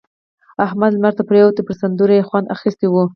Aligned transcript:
احمد 0.65 0.91
لمر 0.93 1.13
ته 1.17 1.23
پروت 1.29 1.55
وو؛ 1.57 1.65
پر 1.67 1.73
سندرو 1.81 2.15
يې 2.19 2.27
خوند 2.29 2.51
اخيستی 2.55 2.87
وو. 2.89 3.03